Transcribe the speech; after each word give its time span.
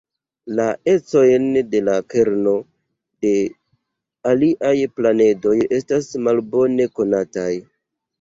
La 0.59 0.63
ecojn 0.91 1.43
de 1.73 1.81
la 1.89 1.97
kerno 2.13 2.53
de 3.25 3.33
aliaj 4.31 4.71
planedoj 5.01 5.53
estas 5.79 6.09
malbone 6.29 6.89
konataj. 7.01 7.51